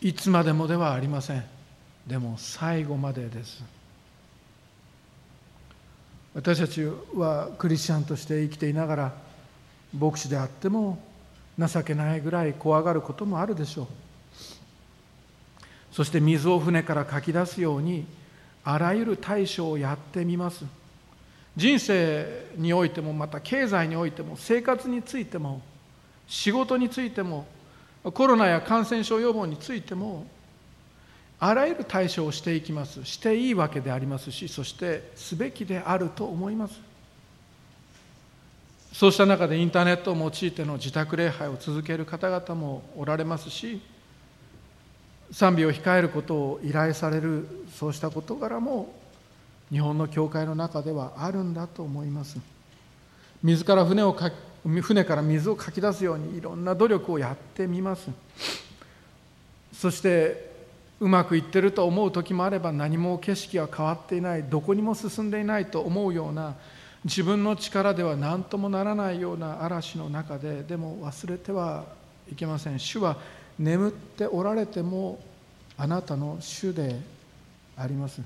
[0.00, 1.44] いつまでもではありません。
[2.06, 3.62] でも最後までです。
[6.34, 6.82] 私たち
[7.14, 9.12] はクリスチャンとして生きていながら
[9.96, 10.98] 牧師であっても
[11.56, 13.86] 情けないぐらい怖がることもあるでしょう。
[15.94, 18.04] そして水を船からかき出すように
[18.64, 20.64] あらゆる対処をやってみます。
[21.56, 25.62] 人生においてもまた経済においても生活についても
[26.26, 27.46] 仕事についても
[28.02, 30.26] コロナや感染症予防についても
[31.38, 33.04] あらゆる対処をしていきます。
[33.04, 36.74] していいわけでありますしそしてすべきであると思います。
[38.92, 43.80] そうした中でインターネットを用いての自宅礼拝を続ける方々もおられますし
[45.34, 48.94] 賛美を控えることを依頼されるそうした事柄も
[49.68, 52.38] 日本の教会の中ではあるんだと思います。
[53.42, 54.30] 水から船をか
[54.64, 58.08] 船から水をかき出すようにいろんな努力をやってみます。
[59.72, 60.54] そして
[61.00, 66.54] うまくいってると思う時もあれば何も景色は変わっていないどこにも進んでいないと思うような
[67.04, 71.86] 自分の力では何ともならないような嵐の中ででも忘れては
[72.30, 72.78] いけません。
[72.78, 73.16] 主は
[73.58, 75.20] 眠っておられても
[75.76, 77.00] あなたの主で
[77.76, 78.20] あります。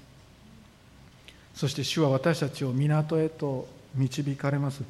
[1.55, 4.83] そして主は私たちを港へと導かれます。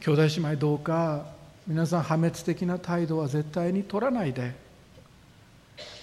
[0.00, 1.26] 兄弟姉妹どうか
[1.66, 4.54] 皆さん破滅的な態度は絶対に取らないで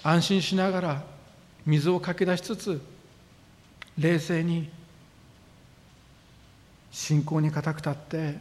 [0.04, 1.04] 安心しながら
[1.66, 2.82] 水をかき出しつつ
[3.98, 4.70] 冷静に
[6.92, 8.38] 信仰に固く立って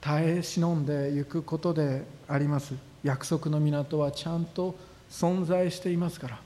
[0.00, 2.74] 耐え忍んでいくことであります。
[3.04, 4.74] 約束の港はちゃんと
[5.10, 6.40] 存在していますから。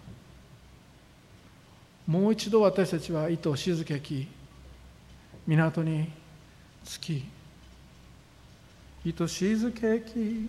[2.08, 4.26] もう一度私たちは糸静けき
[5.46, 6.10] 港に
[6.82, 7.24] 着き
[9.04, 10.48] 糸静けき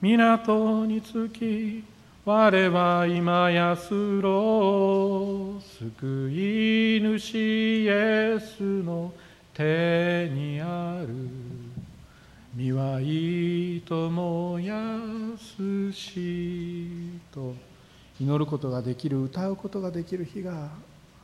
[0.00, 1.84] 港に着き
[2.24, 9.12] 我は今安ろ救い主イエスの
[9.54, 11.39] 手にある。
[12.60, 15.00] 身はいともや
[15.38, 17.54] すしと
[18.20, 20.68] 祈ることができる歌うことができる日が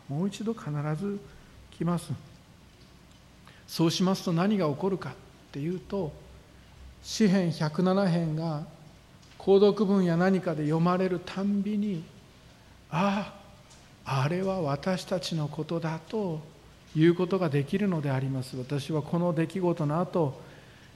[0.09, 1.20] もう一度必ず
[1.72, 2.11] 来ます。
[3.66, 5.12] そうしますと何が起こるかっ
[5.53, 6.11] ていうと
[7.03, 8.64] 詩編107編が
[9.39, 12.03] 購読文や何かで読まれるたんびに
[12.91, 13.34] あ
[14.07, 16.41] ああれは私たちのことだと
[16.97, 18.57] いうことができるのであります。
[18.57, 20.45] 私はこの出来事の後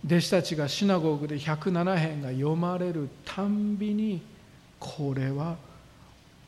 [0.05, 4.23] 弟子たちがシナゴーグで107編が読まれるたんびに
[4.79, 5.57] これは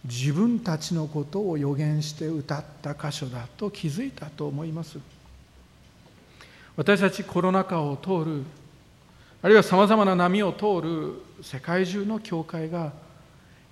[0.04, 4.98] 自分たちのことを予言して歌った箇所だと気づいたと思います。
[6.76, 8.44] 私たちコロナ禍を通る
[9.42, 12.92] あるいはさまざまな波を通る世界中の教会が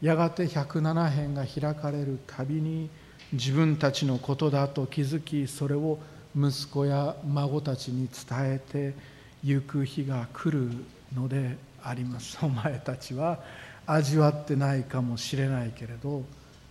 [0.02, 2.90] やがて107編が開かれるたびに
[3.32, 5.98] 自分たちのことだと気づきそれを
[6.36, 8.94] 息子や孫たちに伝えて
[9.42, 10.70] 行く日が来る
[11.14, 12.38] のであります。
[12.42, 13.40] お前たちは
[13.86, 16.22] 味わってないかもしれないけれど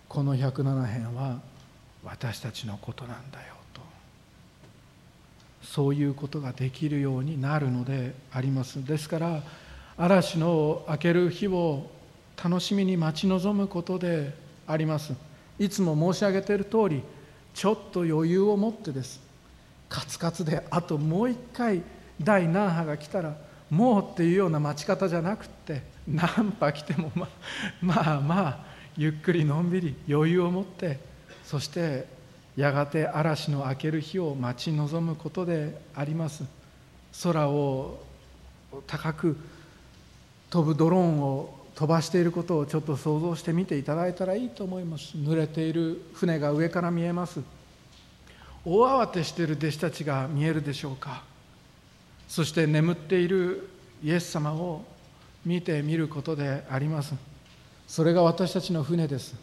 [0.08, 1.40] この107編は
[2.04, 3.80] 私たちのことなんだよと。
[5.62, 8.84] そういうことができるようになるのであります。
[8.84, 9.42] ですから
[9.98, 11.90] 嵐の明ける日を
[12.42, 14.34] 楽しみに待ち望むことで
[14.66, 15.12] あります。
[15.58, 17.02] いつも申し上げている通り
[17.52, 19.20] ちょっと余裕を持ってです。
[19.90, 21.82] カツカツであともう一回
[22.20, 23.36] 第何波が来たら
[23.70, 27.28] もうっていうような待ち方じゃなくって何波来てもま
[27.80, 28.58] まあまあ
[28.96, 30.98] ゆっくりのんびり余裕を持って
[31.44, 32.06] そして
[32.56, 36.44] やがて嵐の明ける日を待ち望むことであります。
[37.22, 38.02] 空を
[38.86, 39.36] 高く
[40.50, 45.16] 飛ぶドローンを飛ばしていることをちょっと想像してみていただいたらいいと思います。
[45.16, 47.40] 濡れている船が上から見えます。
[48.64, 51.29] 大慌てしている弟子たちが見えるでしょうか。
[52.30, 53.68] そして眠っている
[54.04, 54.84] イエス様を
[55.44, 57.12] 見てみることであります。
[57.88, 59.34] それが私たちの船です。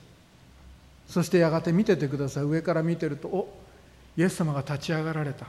[1.09, 2.43] そしてやがて見ててください。
[2.43, 3.53] 上から見てるとお
[4.15, 5.47] イエス様が立ち上がられた。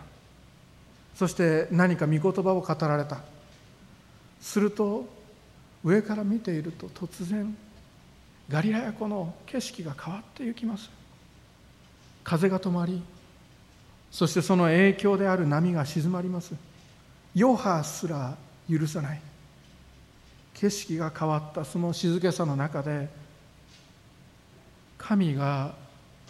[1.14, 3.20] そして何か御言葉を語られた。
[4.40, 5.06] すると
[5.84, 7.56] 上から見ていると突然
[8.48, 10.90] ガリラヤ湖の景色が変わっていきます。
[12.24, 13.00] 風が止まり
[14.10, 16.52] そしてその影響である波が静まります。
[17.38, 18.36] 余波すら
[18.68, 19.20] 許さない。
[20.54, 23.08] 景色が変わったその静けさの中で
[24.96, 25.74] 神が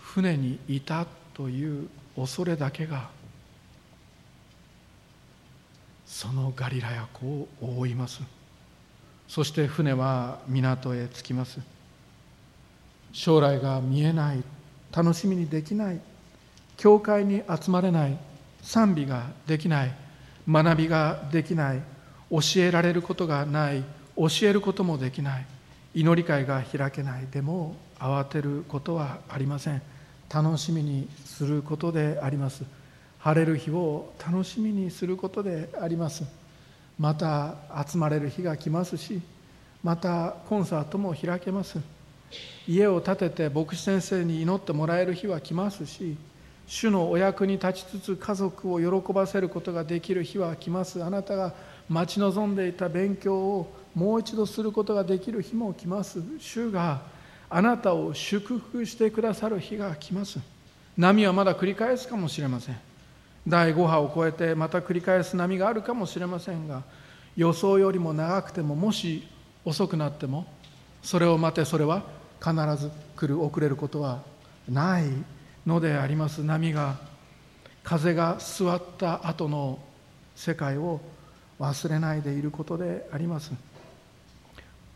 [0.03, 3.09] 船にいたという恐れだけが
[6.09, 8.21] そのガリラヤ湖を覆います。
[9.29, 11.61] そして船は港へ着きます。
[13.13, 14.43] 将来が見えない。
[14.91, 16.01] 楽しみにできない。
[16.77, 18.19] 教会に集まれない。
[18.63, 20.08] 賛美ができない。
[20.49, 21.83] 学びができない
[22.31, 23.85] 教えられることがない
[24.17, 25.47] 教えることもできない
[25.95, 29.83] 祈り会が開けないでも慌てることはありません。
[30.33, 32.63] 楽しみにすることであります。
[33.19, 36.25] 晴れる日を楽しみにすることであります。
[36.99, 37.55] また
[37.87, 39.21] 集まれる日が来ますし
[39.83, 41.79] またコンサートも開けます。
[42.67, 46.17] 家を建てて牧師先生に祈ってもらえる日は来ますし
[46.69, 51.03] 主のお役に立ちつつ家族を喜ばせることができる日は来ます。
[51.03, 51.55] あなたが
[51.89, 56.23] 待ち望んでいた勉強をもう一度することができる日も来ます。
[56.39, 57.01] 主が
[57.49, 60.41] あなたを祝福してくださる日が来ます。
[60.99, 62.77] 波はまだ繰り返すかもしれません。
[63.47, 66.83] 第5波を超えてまた繰り返す波があるかもしれませんが
[67.35, 69.27] 予想よりも長くてももし
[69.65, 70.47] 遅くなっても
[71.03, 72.03] それを待てそれは
[72.41, 74.21] 必ず来る遅れることは
[74.69, 75.05] ない。
[75.69, 76.43] のであります。
[76.43, 76.97] 波が
[77.85, 79.79] 風が座った後の
[80.35, 81.01] 世界を
[81.61, 83.53] 忘れないでいることであります。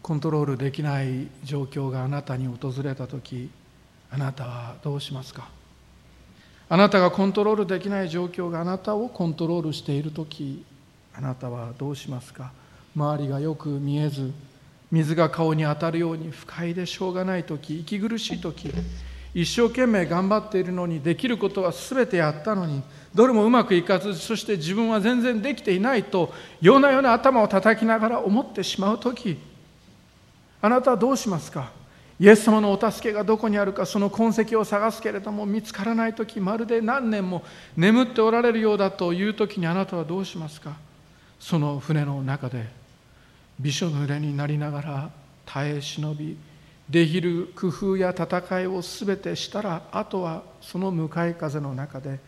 [0.00, 3.50] コントロールできない状況があなたに訪れた時
[4.10, 5.48] あなたはどうしますか？
[6.68, 10.64] あなたがコントロールできない状況があなたをコントロールしている時
[11.14, 12.50] あなたはどうしますか？
[12.96, 14.32] 周りがよく見えず
[14.90, 18.72] 水が顔に当たるように不快でしょうがない時息苦しい時
[19.34, 22.82] 一生懸命頑張っているのにできることは全てやったのに
[23.14, 29.38] どれもうまくいかずそして自分は全然できていないとようなような頭を叩きながら思ってしまう時。
[30.60, 31.72] あなたはどうしますか？
[32.20, 37.42] イエス様のお助けがどこにあるかその痕跡を探すけれども見つからない時まるで何年も
[37.76, 40.76] 眠っておられるようだという時にあなたはどうしますか？
[41.40, 42.68] その船の中で
[43.58, 45.10] びしょ濡れになりながら
[45.46, 46.36] 耐え忍び
[46.92, 52.20] できる工夫や戦いを全てしたらあとはその向かい風の中で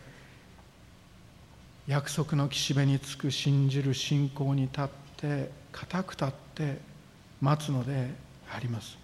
[1.85, 4.87] 約束の岸辺につく信じる信仰に立っ
[5.17, 6.79] て固く立って
[7.39, 8.09] 待つので
[8.51, 8.97] あります。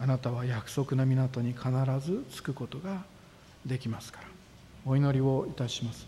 [0.00, 1.68] あなたは約束の港に必
[2.00, 3.04] ず着くことが
[3.66, 4.28] できますから。
[4.86, 6.06] お祈りをいたします。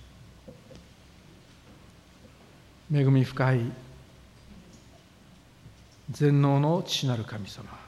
[2.90, 3.60] 恵み深い
[6.10, 7.85] 全能の父なる神様。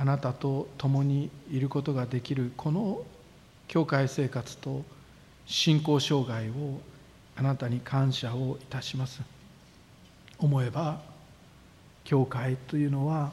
[0.00, 3.02] あなたと共にいることができるこの
[3.68, 4.82] 教会生活と
[5.44, 6.80] 信仰障害を
[7.36, 9.20] あなたに感謝をいたします。
[10.38, 11.02] 思えば
[12.02, 13.30] 教会というのは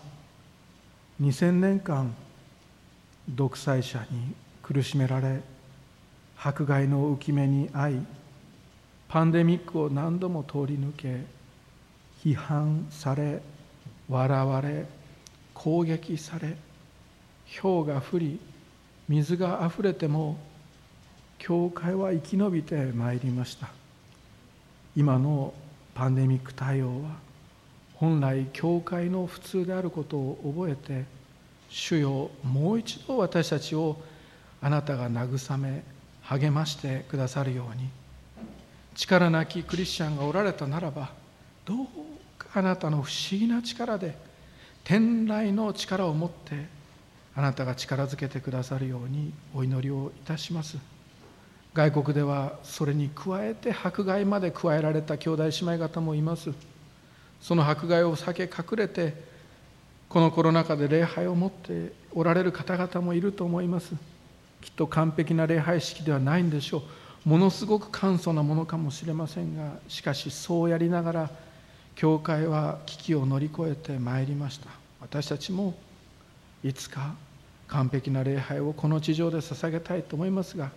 [1.22, 2.13] 2000年間
[3.30, 5.39] 独裁者に苦しめられ
[6.38, 8.05] 迫害の浮き目に遭い
[9.07, 11.24] パンデミックを何度も通り抜け
[12.22, 13.41] 批判され
[14.09, 14.96] 笑われ
[15.58, 16.55] 攻撃され
[17.60, 18.39] 氷が降り
[19.10, 20.38] 水があふれても
[21.39, 23.70] 教会は生き延びてまいりました。
[24.95, 25.53] 今の
[25.93, 27.12] パンデミック対応は
[27.95, 31.05] 本来教会の普通であることを覚えて
[31.70, 33.97] 主よもう一度私たちを
[34.62, 35.84] あなたが慰め
[36.22, 37.89] 励ましてくださるように。
[38.95, 41.12] 力なきクリスチャンがおられたならば
[41.66, 41.88] どう
[42.38, 44.26] かあなたの不思議な力で
[44.88, 46.65] 天来の力を持って
[47.35, 50.77] あなたが力づけてくださるようにお祈りをいたします。
[51.73, 56.53] 外国ではそれに加えて迫害まで加えられた兄弟姉妹方もいます。
[57.41, 59.13] その迫害を避け隠れて
[60.07, 63.93] このコロナ禍で礼拝を持っておられる方々もいると思います。
[64.61, 66.81] きっと完璧な礼拝式ではないんでしょ
[67.25, 67.29] う。
[67.29, 71.29] ものすごく簡素なものかもしれませんがしかしそうやりながら
[71.97, 74.69] 教会は危機を乗り越えてまいりました。
[75.01, 75.73] 私たちも
[76.63, 77.15] いつか
[77.67, 80.69] 完璧な礼拝をこの地上で捧げたいと思いますが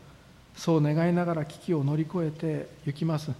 [0.56, 3.32] そう願いながら危機を乗り越えてゆきます。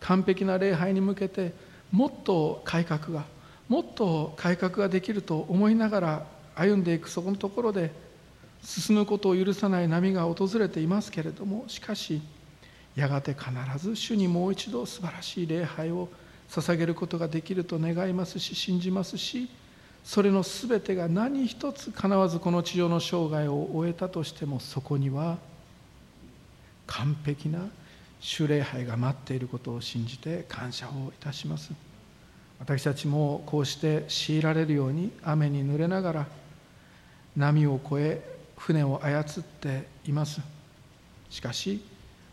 [0.00, 1.52] 完璧な礼拝に向けて
[1.92, 3.24] もっと改革が
[3.68, 7.92] もっと改革ができると思いながら歩んでいくそこのところで
[8.62, 12.22] 進むことを許さない波が訪れていますけれどもしかし
[12.96, 16.08] やがて必ず主にもう一度素晴らしい礼拝を
[16.50, 19.48] 捧げることができると願いますし信じますし
[20.04, 25.38] それの全てが何一つかなわずこの地上の生涯を終えたとしてもそこには
[26.86, 27.68] 完璧な
[28.20, 31.72] 主礼拝が待っていることを信じて感謝をいたします。
[32.58, 36.26] 私たちもこうして強いられるように雨に濡れながら
[37.36, 39.24] 波を越え船を操っ
[39.60, 40.40] ています。
[41.30, 41.84] しかし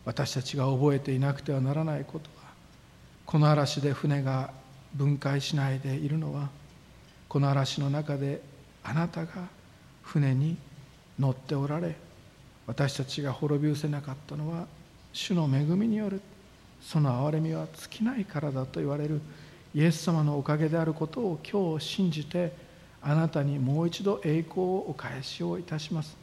[0.04, 2.35] 私たちが覚えていなくてはならないこと。
[3.26, 4.50] この嵐で船が
[4.94, 6.48] 分解しないでいるのは
[7.28, 8.40] この嵐の中で
[8.84, 9.48] あなたが
[10.02, 10.56] 船に
[11.18, 11.96] 乗っておられ
[12.68, 14.66] 私たちが滅び失せなかったのは
[15.12, 16.20] 主の恵みによる
[16.80, 19.20] その憐れみは尽きないからだと言われる
[19.74, 22.52] イエス様のおかげであることを今日信じて
[23.02, 26.16] あなたにもう一度栄光をお返しをいたします。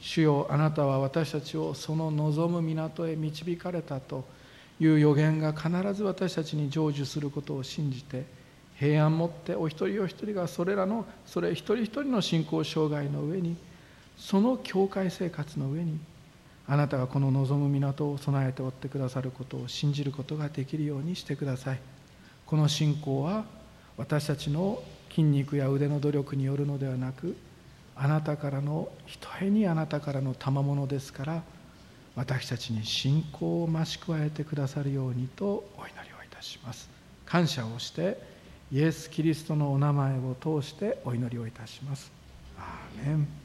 [0.00, 4.24] 主よあなたは私たちをその望む港へ導かれたと
[4.80, 8.24] いう予言が必ず私たちに成就することを信じて
[8.76, 13.56] 平安もってお一人お一人がそれらのそれ一人一人の信仰障害の上に
[14.16, 15.98] その教会生活の上に
[16.66, 21.80] あなたがこの望む港を備えておってくださることを信じることができるようにしてください。
[22.46, 23.44] この信仰は
[23.96, 27.36] 私たちの筋肉や腕の努力によるのではなく
[27.96, 31.42] あなたからのひとえにあなたからの賜物ですから
[32.16, 36.88] 私たちに信仰を増し加えてくださるようにとお祈りをいたします。
[37.26, 38.18] 感謝をして
[38.72, 42.10] イエス・キリストのお名前を通してお祈りをいたします。
[42.58, 43.43] アーメン。